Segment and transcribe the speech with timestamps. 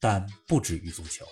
[0.00, 1.24] 但不止于足球。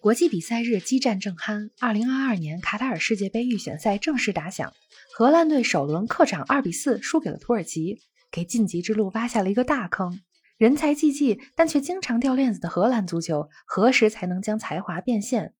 [0.00, 4.72] 国际比赛日激战正酣，二零二二年卡塔尔世界杯预选赛正式打响。
[5.14, 8.00] 荷兰队首轮客场二比四输给了土耳其，
[8.30, 10.20] 给晋级之路挖下了一个大坑。
[10.58, 15.54] 人才济济，但却经常掉链子的荷兰足球，何时才能将才华变现？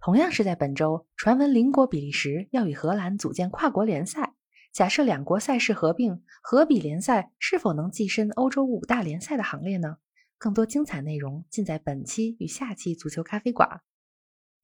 [0.00, 4.34] 同样是在本周，传闻邻国比利时要与荷兰组建跨国联赛。
[4.72, 9.98] 假设两国赛事合并，荷比联赛是否能跻身欧洲五大联赛的行列呢？
[10.42, 13.80] 更多精彩内容尽在本期与下期足球咖啡馆。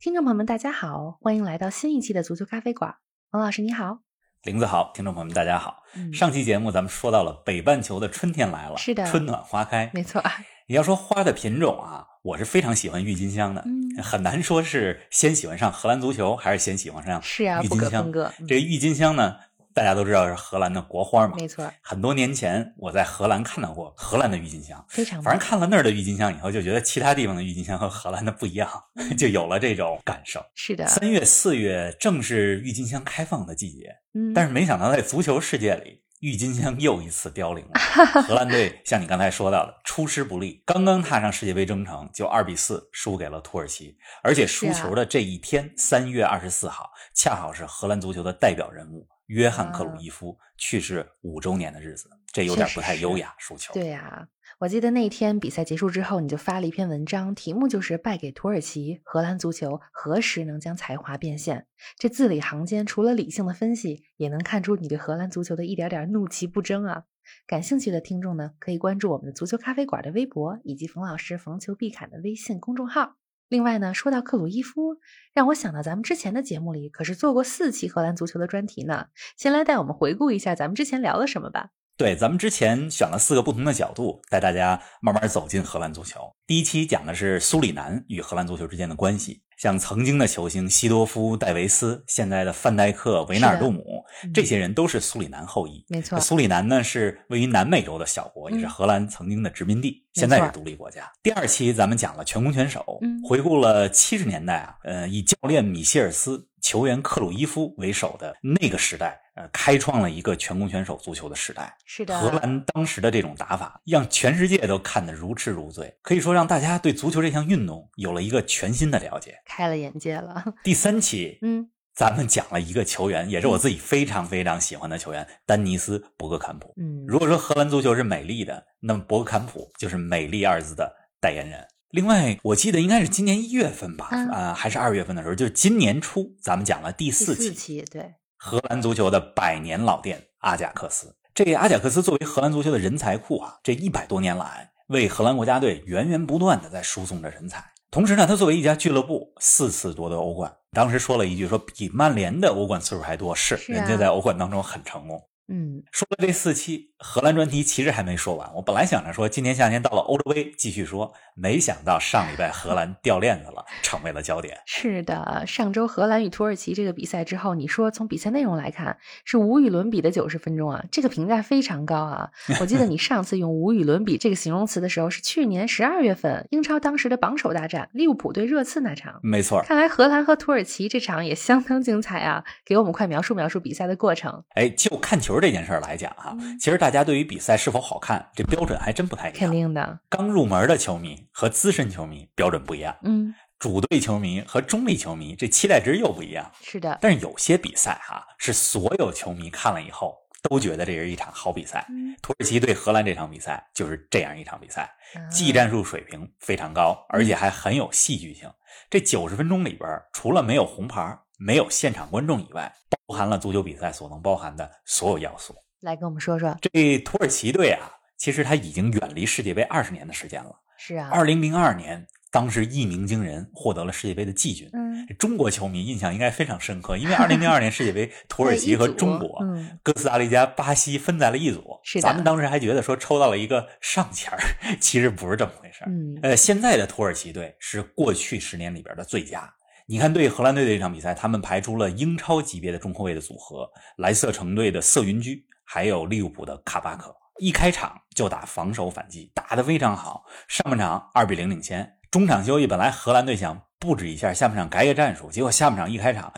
[0.00, 2.96] 听众朋友们，大家好，欢迎来到新一期的足球咖啡馆。
[3.30, 4.00] 王老师你好，
[4.42, 5.84] 林子好，听众朋友们大家好。
[5.94, 9.88] 嗯上期节目咱们说到了北半球的春天来了，是的春暖花开。
[9.94, 10.20] 没错，
[10.66, 18.12] 你要说花的品种啊，我是非常喜欢郁金香的，嗯 很难说是先喜欢上荷兰足球，还是先喜欢上是啊，不郁金香。
[18.48, 19.36] 这个郁金香呢，
[19.78, 21.36] 大家都知道是荷兰的国花嘛。
[21.38, 28.68] 没错，很多年前我在荷兰看到过荷兰的郁金香，非常反正看了那儿的郁金香以后，就觉得其他地方的郁金香和荷兰的不一样，
[29.16, 30.44] 就有了这种感受。
[30.56, 37.72] 是的，三月、四月正是郁金香开放的季节，嗯，但是没想到在足球世界里，郁金香又一次凋零了。
[38.22, 53.34] 荷兰队像你刚才说到的，出师不利，刚刚踏上世界杯征程就二比四输给了土耳其，而且输球的这一天，三、月二十四号，恰好是荷兰足球的代表人物约翰克鲁伊夫去世五周年的日子，这有点不太优雅。
[53.38, 54.26] 输球，对呀、
[54.60, 67.04] 我记得那天比赛结束之后，你就发了一篇文章，题目就是“败给土耳其，荷兰足球何时能将才华变现？”这字里行间，除了理性的分析，也能看出你对荷兰足球的一点点怒其不争啊！
[67.46, 73.14] 感兴趣的听众呢，可以关注我们的足球咖啡馆的微博，以及冯老师逢球必侃的微信公众号。
[73.48, 74.96] 另外呢，说到克鲁伊夫，
[75.32, 79.06] 让我想到咱们之前的节目里可是做过四期荷兰足球的专题呢。
[79.36, 81.70] 先来带我们回顾一下咱们之前聊了什么吧。
[81.98, 86.20] 对，咱们之前选了四个不同的角度，带大家慢慢走进荷兰足球。
[86.46, 95.84] 第一期讲的是苏里南与荷兰足球之间的关系，像曾经的球星西多夫、戴维斯，现在的范戴克、维纳尔杜姆，嗯这些人都是苏里南后裔。
[95.88, 101.10] 没错，苏里南呢是位于南美洲的小国，也是嗯荷兰曾经的殖民地，没现在是独立国家。
[101.20, 111.72] 第二期咱们讲了全攻全守，嗯回顾了七十年代啊，呃，以教练米歇尔斯、球员克鲁伊夫为首的那个时代，呃，开创了一个全攻全守足球的时代。
[111.84, 119.36] 是的，荷兰当时的这种打法，让全世界都看得如痴如醉，可以说让大家对足球这项运动有了一个全新的了解。
[119.44, 120.44] 开了眼界了。
[120.64, 126.74] 第三期，嗯，咱们讲了一个球员，也是我自己非常非常喜欢的球员——丹尼斯·博格坎普。
[126.76, 131.64] 嗯，如果说荷兰足球是美丽的，那么博格坎普就是“美丽”二字的代言人。
[131.90, 141.12] 另外，我记得应该是今年一月份吧，嗯啊、还是二月份的时候，就是今年初，咱们讲了第第四期四期对，荷兰足球的百年老店阿贾克斯。
[141.34, 147.64] 这阿贾克斯作为荷兰足球的人才库啊，这一百多年来为荷兰国家队源源不断的在输送着人才。
[147.90, 150.54] 同时呢，他作为一家俱乐部，四次夺得欧冠。
[150.72, 155.20] 当时说了一句说比曼联的欧冠次数还多，是人家在欧冠当中很成功。
[155.48, 158.52] 嗯，说了这四期荷兰专题，其实还没说完。
[158.54, 164.58] 我本来想着说今年夏天到了欧洲杯继续说，没想到上礼拜荷兰掉链子了，成为了焦点。
[164.66, 165.44] 是的。
[165.46, 172.30] 上周荷兰与土耳其这个比赛之后，你说从比赛内容来看是无与伦比的九十分钟啊，这个评价非常高啊。
[172.60, 179.20] 我记得你上次用无与伦比这个形容词的时候是去年十二月份英超当时的榜首大战利物浦对热刺那场。
[179.22, 182.44] 没错，看来荷兰和土耳其这场也相当精彩啊！
[182.64, 184.42] 给我们快描述描述比赛的过程。
[184.54, 189.38] 哎，就看球这件事儿来讲哈、嗯其实大家对于比赛是否好看，这标准还真不太一样。
[189.40, 196.50] 肯定的，刚入门的球迷和资深球迷标准不一样，嗯，主队球迷和中立球迷这期待值又不一样。
[196.62, 200.16] 是的，但是有些比赛哈、是所有球迷看了以后
[200.48, 201.86] 都觉得这是一场好比赛。
[201.90, 204.82] 嗯土耳其对荷兰这场比赛就是这样一场比赛，
[205.14, 208.50] 啊技战术水平非常高，而且还很有戏剧性。
[208.90, 212.72] 这九十分钟里边，除了没有红牌、没有现场观众以外，
[213.06, 215.54] 包含了足球比赛所能包含的所有要素。
[215.80, 216.56] 来跟我们说说。
[216.60, 220.50] 这土耳其队啊，其实他已经远离世界杯二十年的时间了。
[220.76, 224.68] 是啊，二零零二年当时一鸣惊人，获得了世界杯的季军。
[224.72, 231.80] 嗯，中国球迷印象应该非常深刻，因为二零零二年世界杯， 土耳其和中国、嗯、哥斯达黎加、巴西分在了一组。
[231.82, 234.38] 是的，咱们当时还觉得说抽到了一个上签儿，
[234.80, 235.84] 其实不是这么回事。
[235.86, 239.52] 嗯，呃，现在的土耳其队是过去十年里边的最佳。
[239.86, 243.66] 你看，对荷兰队的这场比赛，他们排出了英超级别的中后卫的组合，
[243.96, 247.14] 莱瑟城队的瑟云居，还有利物浦的卡巴克。
[247.38, 250.24] 一开场就打防守反击，打得非常好。
[250.48, 256.32] 上半场二比零领先，中场休息，本来荷兰队想布置一下下半场改改战术，结果下半场一开场，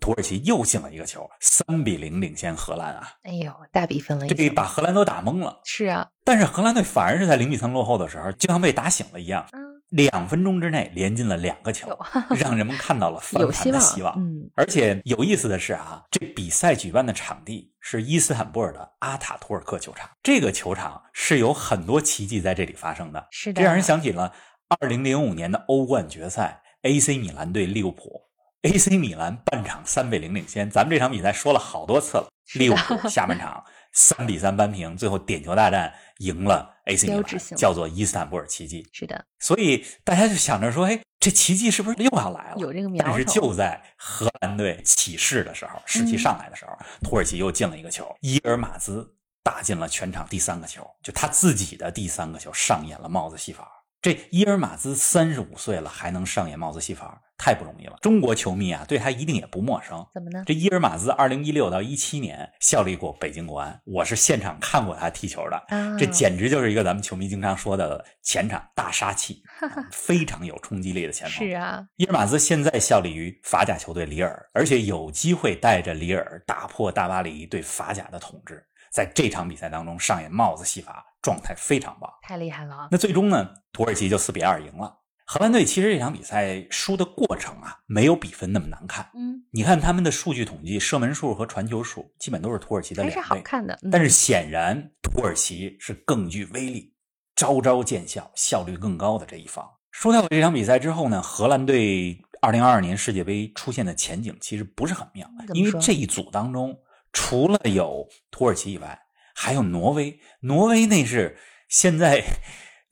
[0.00, 3.08] 土耳其又进了一个球，三比零领先荷兰啊！
[3.22, 5.60] 哎呦，大比分了，这把荷兰都打懵了。
[5.64, 9.44] 是啊，但是荷兰队反而是在零比三落后的时候，就像被打醒了一样。
[9.52, 11.96] 嗯两分钟之内连进了两个球，
[12.30, 14.12] 让人们看到了翻盘的希望。
[14.18, 20.10] 嗯，而且有意思的是啊，这比赛举办的场地是伊斯坦布尔的阿塔图尔克球场。
[20.20, 23.24] 这个球场是有很多奇迹在这里发生的。
[23.30, 24.32] 是的，这让人想起了
[24.80, 28.22] 二零零五年的欧冠决赛，AC 米兰对利物浦
[28.62, 30.68] ，AC 米兰半场三比零领先。
[30.68, 33.64] 咱们这场比赛说了好多次了，利物浦下半场
[33.94, 37.24] 三比三扳平，最后点球大战赢了 AC 米兰，
[37.56, 38.86] 叫做伊斯坦布尔奇迹。
[38.92, 42.56] 是的，所以大家就想着说，哎，这奇迹是不是又要来了？
[42.58, 43.10] 有这个苗头。
[43.10, 53.83] 但是就在荷兰队起势的时候，士气上来的时候，嗯、土耳其又进了一个球，伊尔马兹打进了全场第三个球，就他自己的第三个球上演了帽子戏法。
[54.04, 57.96] 这伊尔马兹三十五岁了，还能上演帽子戏法，太不容易了。
[58.02, 60.06] 中国球迷啊，对他一定也不陌生。
[60.12, 60.44] 怎么呢？
[60.44, 65.56] 这伊尔马兹二零一六到一七年效力过北京国安，我是现场看过他踢球的。
[65.74, 69.42] 啊、这简直就是一个咱们球迷经常说的前场大杀器，
[69.90, 71.48] 非常有冲击力的前锋。
[71.48, 78.62] 是啊，伊尔马兹现在效力于法甲球队里尔，而且有机会带着里尔打破大巴黎对法甲的统治。
[78.92, 82.86] 在这场比赛当中上演帽子戏法，状态非常棒，太厉害了。
[82.90, 84.94] 那最终呢，土耳其就四比二赢了。
[85.24, 89.08] 荷兰队其实这场比赛输的过程啊，没有比分那么难看。
[89.14, 93.72] 嗯，你看他们的数据统计，射门数和传球数基本都是土耳其的两倍，还是好看的。
[93.82, 96.92] 嗯、但是显然土耳其是更具威力、
[97.34, 99.66] 招招见效、效率更高的这一方。
[99.92, 106.78] 输掉了这场比赛之后呢，荷兰队二零二二年世界杯出现的前景其实不是很妙，因为这一组当中。
[107.16, 108.98] 除了有土耳其以外，
[109.34, 110.18] 还有挪威。
[110.40, 111.36] 挪威那是
[111.68, 112.22] 现在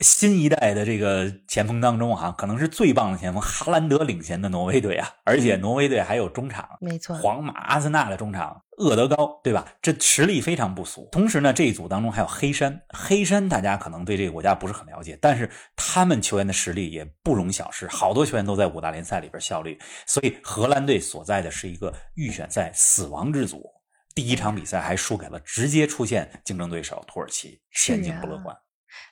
[0.01, 5.09] 新一代的这个前锋当中啊，可能是最棒的前锋，哈兰德领衔的挪威队啊。
[5.25, 9.65] 而且挪威队还有中场，没错，皇马、阿森纳的中场厄德高，对吧？
[9.81, 11.09] 这实力非常不俗。
[11.13, 12.83] 同时呢，这一组当中还有黑山。
[12.89, 19.79] 黑山大家可能对这个国家不是很了解，但是他们球员的实力也不容小视，好多球员都在五大联赛里边效力。
[20.05, 23.71] 所以荷兰队所在的是一个预选赛死亡之组。
[24.15, 28.57] 第一场比赛还输给了直接出现竞争对手土耳其，前景不乐观。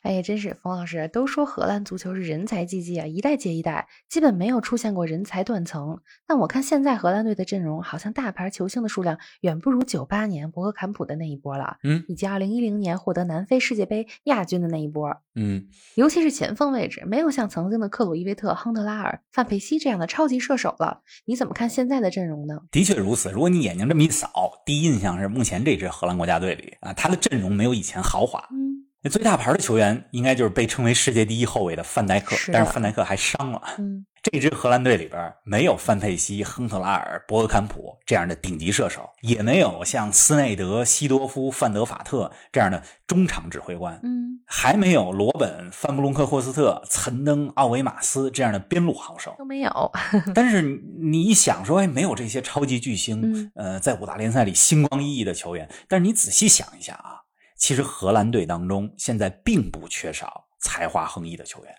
[0.02, 6.00] 哎，真是冯老师都说荷兰足球是人才济济啊，一代接一代，基本没有出现过人才断层。
[6.26, 21.02] 但我看现在荷兰队的阵容，好像大牌球星的数量远不如九八年博格坎普的那一波了，嗯，以及二零一零年获得南非世界杯亚军的那一波，嗯，尤其是前锋位置，没有像曾经的克鲁伊维特、亨德拉尔、范佩西这样的超级射手了。
[21.24, 22.60] 你怎么看现在的阵容呢？
[22.70, 23.30] 的确如此。
[23.30, 28.46] 如果你眼睛这么一扫，第一印象是目前这支荷兰国家队里啊，他的阵容没有以前豪华。
[28.52, 28.86] 嗯。
[29.02, 33.62] 那最大牌的球员应该就是被称为世界第一后卫的范戴克，是但是范戴克还伤了。
[33.78, 49.92] 嗯，这支荷兰队里边没有范佩西、亨特拉尔、博格坎普这样的顶级射手，也没有像斯内德、西多夫、范德法特这样的中场指挥官，嗯，还没有罗本、范布隆克霍斯特、岑登、奥维马斯这样的边路好手都没有。
[50.34, 50.60] 但是
[51.00, 57.19] 你一想说，哎，没有这些超级巨星，嗯呃，在五大联赛里星光熠熠的球员，但是你仔细想一下啊。
[57.60, 61.72] 其实荷兰队当中现在并不缺少才华横溢的球员，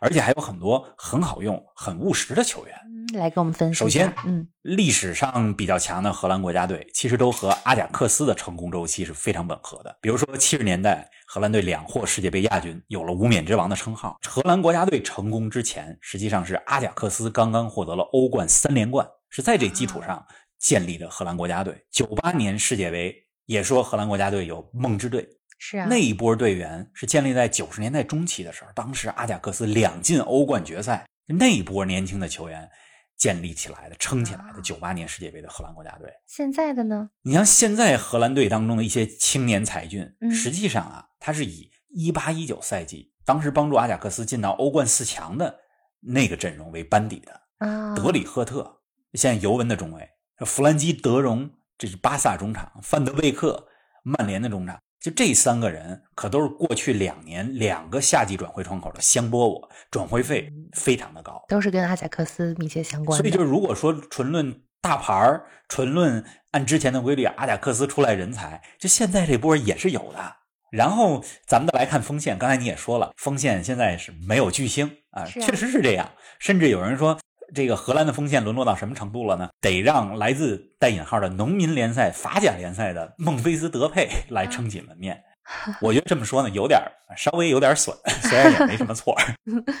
[0.00, 2.74] 而且还有很多很好用、很务实的球员。
[2.86, 9.98] 嗯，来跟我们分析首先，嗯，历史上比较强的荷兰国家队，其实都和阿贾克斯的成功周期是非常吻合的。
[10.00, 14.16] 比如说七十年代，荷兰队两获世界杯亚军，有了无冕之王的称号。
[14.28, 20.24] 荷兰国家队成功之前，实际上是阿贾克斯刚刚获得了欧冠三连冠，是在这基础上
[20.60, 21.84] 建立的荷兰国家队。
[21.90, 23.23] 九八年世界杯。
[23.46, 32.68] 也说荷兰国家队有梦之队，是啊，那一波队员是建立在九十年代中期的时候，当时阿贾克斯两进欧冠决赛，那一波年轻的球员
[33.16, 36.10] 建立起来的、撑起来的九八年世界杯的荷兰国家队。
[36.26, 37.10] 现在的呢？
[37.22, 45.60] 你像现在荷兰队当中的一些青年才俊，嗯实际上啊，他是以一八一九赛季当时帮助阿贾克斯进到欧冠四强的
[46.00, 47.40] 那个阵容为班底的。
[47.58, 48.80] 啊，德里赫特，
[49.12, 50.10] 现在尤文的中卫，
[50.44, 53.66] 弗兰基·德容，这是巴萨中场，范德贝克，
[54.02, 63.22] 曼联的中场，就这三个人可都是过去两年两个夏季转会窗口的香饽饽，转会费非常的高，都是跟阿贾克斯密切相关的。
[63.22, 70.36] 所以，就如果说纯论大牌儿，纯论按之前的规律，阿贾克斯出来人才，就现在这波也是有的。
[70.70, 76.10] 然后咱们再来看锋线，刚才你也说了，锋线现在是没有巨星啊，确实是这样。
[76.38, 77.18] 甚至有人说，
[77.54, 79.48] 这个荷兰的锋线沦落到什么程度了呢？
[79.60, 85.22] 得让来自带引号的农民联赛、法甲联赛的孟菲斯德佩来撑起门面。
[85.80, 86.80] 我觉得这么说呢，有点
[87.16, 87.94] 稍微有点损，
[88.24, 89.14] 虽然也没什么错。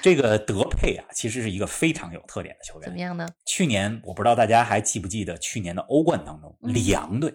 [0.02, 2.84] 这个德佩啊，其实是一个非常有特点的球员。
[2.84, 3.26] 怎么样呢？
[3.46, 7.34] 去年我不知道大家还记不记得，去年的欧冠当中，里昂队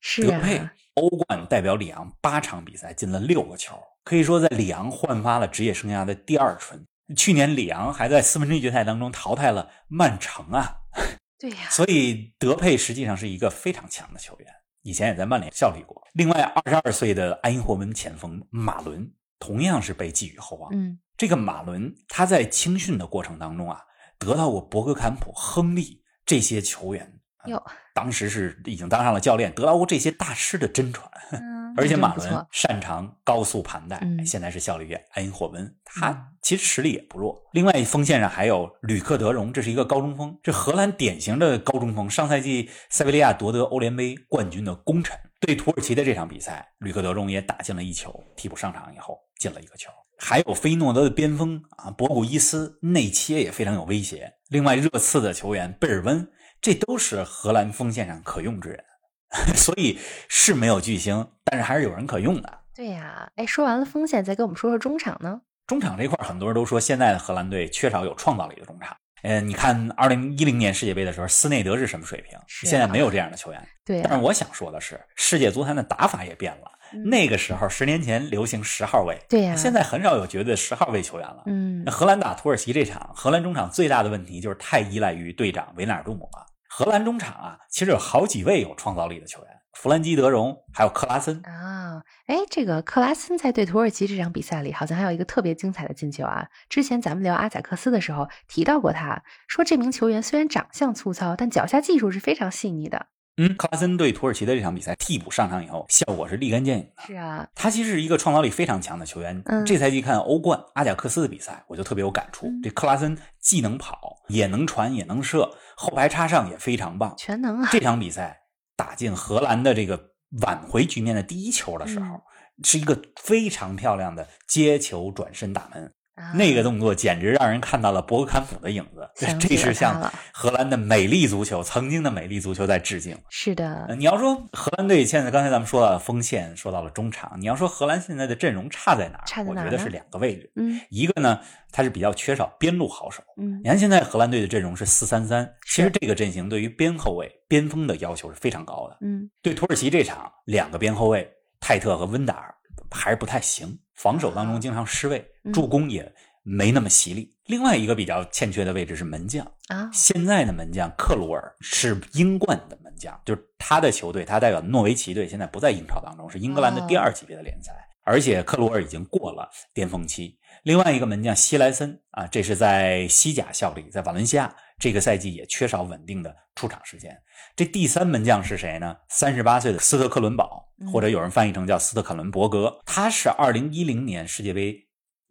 [0.00, 0.60] 是德佩。
[0.94, 6.82] 欧冠代表里昂八场比赛进了六个球，可以说在里昂焕发了职业生涯的第二春。
[7.14, 10.78] 去年里昂还在四分之一决赛当中淘汰了曼城啊，
[11.38, 14.48] 对呀，所以德佩实际上是一个非常强的球员，
[14.82, 16.02] 以前也在曼联效力过。
[16.14, 20.74] 另外，二十二岁的埃因霍温前锋马伦同样是被寄予厚望。
[20.74, 23.82] 嗯，这个马伦他在青训的过程当中啊，
[24.18, 27.15] 得到过博格坎普、亨利这些球员。
[27.46, 27.62] 哟，
[27.94, 31.10] 当时是已经当上了教练，得到过这些大师的真传。
[31.32, 37.42] 嗯， 而且马伦擅长高速盘带，嗯，现在是效力于埃因霍温，他其实实力也不弱。
[37.52, 42.08] 另外锋线上还有吕克德容，这是一个高中锋，这荷兰典型的高中锋。
[42.08, 49.90] 上赛季塞维利亚夺得欧联杯冠军的功臣，对土耳其的这场比赛，吕克德容也打进了一球，替补上场以后进了一个球。
[50.18, 54.32] 还有菲诺德的边锋啊，博古伊斯内切也非常有威胁。
[54.48, 56.26] 另外热刺的球员贝尔温。
[56.66, 58.84] 这都是荷兰锋线上可用之人，
[59.54, 62.58] 所以是没有巨星，但是还是有人可用的。
[62.74, 65.40] 对呀，哎，说完了锋线，再给我们说说中场呢？
[65.68, 68.96] 中场这块很多人都说现在的荷兰队缺少有创造力的中场。
[69.22, 72.36] 嗯，你看二零一零年世界杯的时候，斯内德是什么水平？
[72.48, 73.68] 现在没有这样的球员。
[73.84, 76.72] 对，但是我想说的是，世界足坛的打法也变了。
[77.04, 81.44] 那个时候，十年前流行十号位，对呀，现在很少有绝对十号位球员了。
[81.46, 86.44] 嗯，那荷兰打土耳其这场，荷兰中场最大的问题就是太依赖于队长维纳尔杜姆了。
[86.78, 92.02] 荷兰中场啊，其实有好几位有创造力的球员，弗兰基德容，还有克拉森啊。
[92.26, 96.48] 哎，这个克拉森在对土耳其这场比赛里，好像还有一个特别精彩的进球啊。
[96.68, 103.06] 之前咱们聊阿贾克斯的时候提到过他，说这名球员虽然长相粗糙，但脚下技术是非常细腻的。
[103.36, 107.02] 嗯，克拉森对土耳其的这场比赛替补上场以后，效果是立竿见影的。
[107.06, 109.42] 是啊，他其实是一个创造力非常强的球员。
[109.44, 112.50] 嗯，这赛季看欧冠阿贾克斯的比赛，我就特别有感触。
[112.62, 117.68] 这克拉森既能跑，也能传，也能射，后排插上也非常棒，全能啊！
[117.70, 118.40] 这场比赛
[118.74, 122.22] 打进荷兰的这个挽回局面的第一球的时候，
[122.64, 125.92] 是一个非常漂亮的接球转身打门。
[126.34, 129.08] 那个动作简直让人看到了博格坎普的影子，
[129.38, 133.16] 这是向荷兰的美丽足球，曾经的美丽足球在致敬。
[133.28, 139.24] 是的，你要说荷兰队现在，刚才咱们说到了锋线，说到了中场，你要说荷兰现在的阵容差在哪儿？
[139.26, 139.64] 差在哪儿？
[139.64, 140.50] 我觉得是两个位置。
[140.56, 141.38] 嗯，一个呢，
[141.70, 143.22] 它是比较缺少边路好手。
[143.36, 148.96] 嗯，你看现在荷兰队的阵容是四三三，其实这个阵型对于边后卫、边锋的要求是非常高的。
[149.02, 151.30] 嗯，对土耳其这场，两个边后卫
[151.60, 152.54] 泰特和温达尔
[152.90, 156.14] 还是不太行，防守当中经常失位，助攻也。
[156.48, 157.28] 没那么犀利。
[157.46, 159.90] 另外一个比较欠缺的位置是门将啊。
[159.92, 167.72] 现在的门将克鲁尔是英冠的门将，就是他的球队，他代表诺维奇队，现在不在英超当中，是英格兰的第二级别的联赛。
[168.04, 170.38] 而且克鲁尔已经过了巅峰期。
[170.66, 177.16] 另外一个门将西莱森啊，这是在西甲效力，在瓦伦西亚，这个赛季也缺少稳定的出场时间。
[177.54, 178.96] 这第三门将是谁呢？
[179.08, 184.82] 三十八岁的斯特克伦堡，或者有人翻译成叫斯特克伦伯格，他是二零一零年世界杯。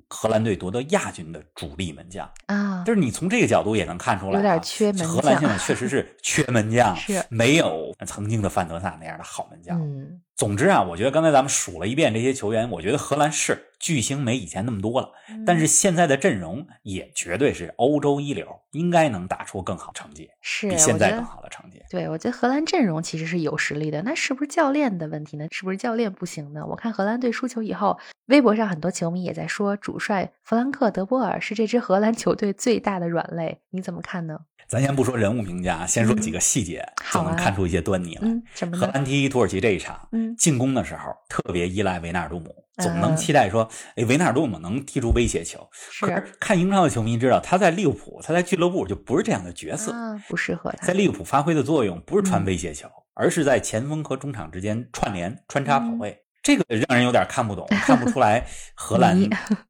[0.08, 5.08] 荷兰队夺得亚军的主力门将啊，就是你从这个角度也能看出来，有点缺门将。
[5.10, 9.82] 荷兰现在确实是缺门将， 是没有曾经的范德萨那样的好门将。
[9.82, 15.10] 嗯，总之啊，我觉得刚才咱们数了一遍这些球员，我觉得荷兰是巨星没以前那么多了，
[15.46, 21.82] 但是现在的阵容也绝对是欧洲一流，应该能打出更好成绩，是比现在更好的成绩。
[21.90, 25.48] 对，我觉得荷兰阵容其实是有实力的，那是不是教练的问题呢？
[25.52, 26.66] 是不是教练不行呢？
[26.68, 34.40] 我看荷兰队输球以后，微博上很多球迷也在说，主帅弗兰克德波尔是这支荷兰球队最大的软肋，你怎么看呢？
[34.68, 38.22] 咱先不说人物评价，先说几个细节，就能看出一些端倪来。
[38.24, 45.60] 嗯，荷兰踢土耳其这一场，嗯，进攻的时候特别依赖维纳尔杜姆，总能期待说，哎，维纳尔杜姆能踢出威胁球。
[46.02, 49.94] 可是看英超的球迷知道，他在利物浦，他在俱乐部就不是这样的角色，
[50.28, 50.88] 不适合他。
[50.88, 56.18] 在利物浦发挥的作用不是传威胁球，而是在前锋和中场之间串联、穿插跑位。
[56.42, 58.46] 这个让人有点看不懂， 看不出来
[58.76, 59.20] 荷兰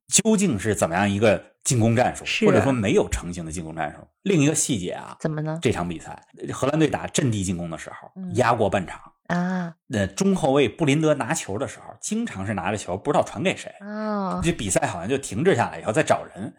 [0.08, 3.98] 究竟是怎么样一个进攻战术，或者说没有成型的进攻战术。
[4.22, 5.60] 另一个细节啊，怎么呢？
[5.62, 6.18] 这场比赛
[6.54, 16.54] 荷兰队打阵地进攻的时候压过半场，啊，那中后卫布林德拿球的时候，经常是拿着球不知道传给谁，哦，这比赛好像就停滞下来以后再找人。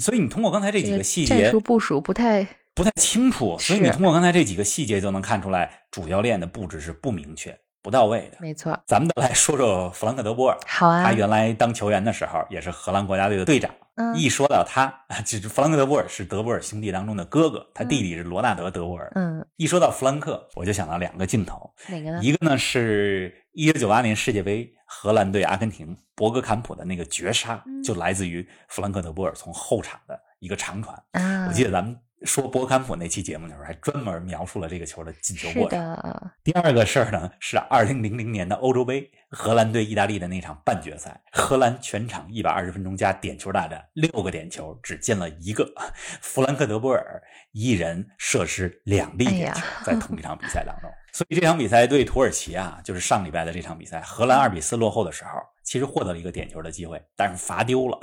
[0.00, 8.38] 所以你通过刚才这几个细节，战术部署不太不太清楚，所以你通过刚才这几个细节就能看出来，主教练的布置是不明确、不到位的。
[8.40, 8.76] 没错。
[8.86, 10.58] 咱们都来说说弗兰克·德波尔。
[10.66, 13.72] 好啊他，原来当球员的时候也是荷兰国家队的队长。
[13.98, 19.10] 嗯一说到他，啊， 就是弗兰克·德波尔是德波尔兄弟当中的哥哥，他弟弟是罗纳德·德波尔。
[19.16, 22.20] 嗯，一说到弗兰克，我就想到两个镜头，哪个呢？
[22.22, 30.96] 一个呢是1998年世界杯荷兰对阿根廷博格坎普的那个绝杀，嗯就来自于弗兰克·德波尔从后场的一个长传。
[31.12, 35.78] 啊，我记得咱们说博坎普那期节目的时候，还专门描述了这个球的进球过程。
[35.78, 45.72] 的，第二个事儿呢是二零零零年的欧洲杯，荷兰对意大利的那场半决赛，荷兰全场一百二十分钟加点球大战，六个点球只进了一个，
[46.20, 47.22] 弗兰克·德波尔
[47.52, 50.90] 一人射失两粒点球在同一场比赛当中。
[51.12, 55.30] 所以这场比赛对土耳其啊，就是上礼拜的这场比赛，荷兰二比四落后的时候，
[55.68, 58.00] 其实获得了一个点球的机会，但是罚丢了。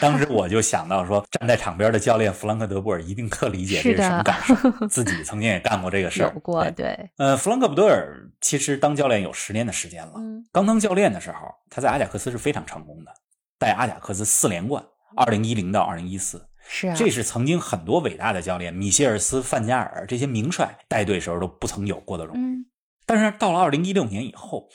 [0.00, 4.54] 当时我就想到说，站在场边的教练弗兰克·德波尔一定特理解这是什么感受，
[4.88, 6.32] 自己曾经也干过这个事儿。
[6.32, 10.14] 有过，对对，呃，弗兰克·布德尔其实当教练有十年的时间了。
[10.16, 13.12] 嗯，刚当教练的时候，他在阿贾克斯是非常成功的，
[13.58, 14.82] 带阿贾克斯四连冠，
[15.14, 22.38] 二零一零到二零一四，是啊，这是曾经很多伟大的教练，米歇尔斯、范加尔这些名帅带队时候都不曾有过的荣誉。
[22.38, 22.64] 嗯，
[23.04, 24.66] 但是到了二零一六年以后，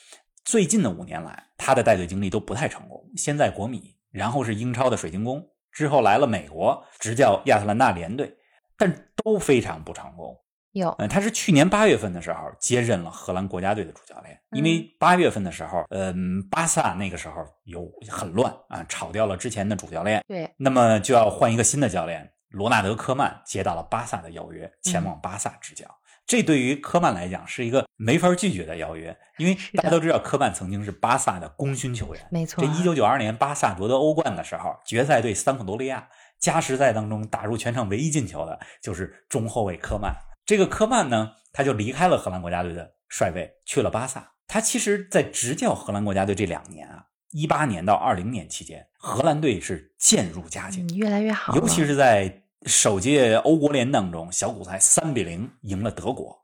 [0.48, 3.04] 最近的五年来，他的带队经历都不太成功。
[3.18, 8.34] 先在国米，然后是英超的水晶宫，之后来了美国执教亚特兰大联队，
[8.78, 10.34] 但都非常不成功。
[10.72, 22.32] 有，嗯，他是去年八月份的时候接任了荷兰国家队的主教练，因为八月份的时候，嗯，巴萨那个时候有很乱啊，炒掉了之前的主教练，对，那么就要换一个新的教练。
[22.52, 25.86] 罗纳德·科曼接到了巴萨的邀约，前往巴萨执教。
[26.28, 32.28] 这对于科曼来讲是一个没法拒绝的邀约，因为大家都知道科曼曾经是巴萨的功勋球员。
[32.30, 40.14] 没错啊，这一九九二年巴萨夺得欧冠的时候，决赛对桑普多利亚，加时赛当中打入全场唯一进球的就是中后卫科曼。
[40.46, 44.34] 这个科曼呢，他就离开了荷兰国家队的帅位，去了巴萨。
[44.50, 56.38] 他其实，在执教荷兰国家队这两年啊，一八年到二零年期间，荷兰队是渐入佳境，嗯，越来越好，尤其是在首届欧国联当中，小组赛三比零赢了德国，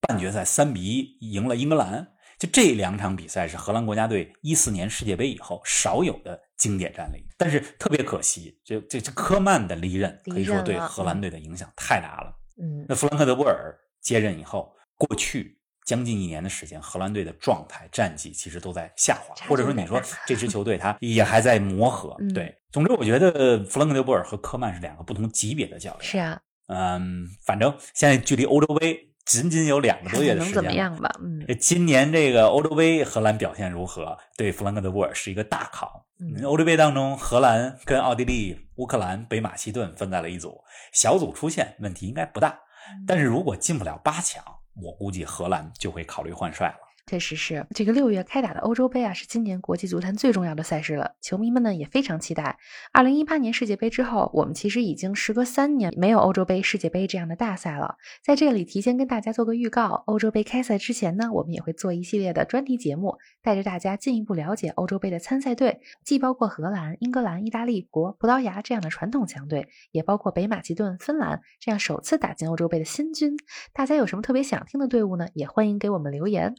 [0.00, 2.06] 半决赛三比一赢了英格兰。
[2.38, 7.22] 就这两场比赛是荷兰国家队一四年世界杯以后少有的经典战例。
[7.36, 12.34] 但是特别可惜，这这这科曼的离任可以说对荷兰队的影响太大了。
[12.60, 15.59] 嗯，那弗兰克·德波尔接任以后，过去
[15.90, 22.14] 将近一年的时间，荷兰队的状态、战绩其实都在下滑，或者说你说这支球队他也还在磨合。
[22.20, 26.04] 嗯对，总之我觉得弗兰克·德波尔和科曼是两个不同级别的教练。
[26.04, 30.94] 是啊，嗯，反正现在距离欧洲杯仅仅有两个多月看看能怎么的时间了。
[30.94, 34.16] 样吧，嗯，今年这个欧洲杯，荷兰表现如何？
[34.36, 36.06] 对弗兰克·德波尔是一个大考。
[36.20, 42.50] 嗯欧洲杯当中，荷兰跟奥地利、乌克兰、北马其顿分在了一组，小组出线问题应该不大。
[42.50, 44.42] 嗯但是如果进不了八强，
[44.82, 46.89] 我估计荷兰就会考虑换帅了。
[47.10, 51.16] 确实是这个六月开打的欧洲杯啊，是今年国际足坛最重要的赛事了。
[51.20, 52.56] 球迷们呢也非常期待。
[52.92, 57.96] 二零一八年世界杯之后，我们其实已经时隔三年没有欧洲杯、世界杯这样的大赛了。
[58.22, 73.36] 在这里提前跟大家做个预告，欧洲杯开赛之前呢，我们也会做一系列的专题节目，带着大家进一步了解欧洲杯的参赛队，既包括荷兰、英格兰、意大利、国、葡萄牙这样的传统强队，也包括北马其顿、芬兰这样首次打进欧洲杯的新军。
[73.72, 75.26] 大家有什么特别想听的队伍呢？
[75.34, 76.54] 也欢迎给我们留言。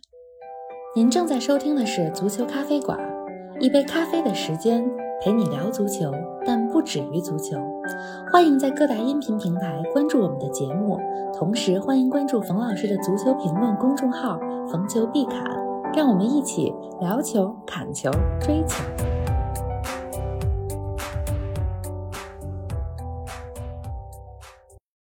[0.93, 2.99] 您正在收听的是足球咖啡馆，
[3.61, 4.85] 一杯咖啡的时间
[5.21, 6.11] 陪你聊足球，
[6.45, 7.57] 但不止于足球。
[8.29, 10.99] 欢迎在各大音频平台关注我们的节目，
[11.33, 14.37] 同时欢迎关注冯老师的足球评论公众号
[14.69, 15.45] “冯球必侃”，
[15.95, 18.83] 让我们一起聊球、侃球、追球。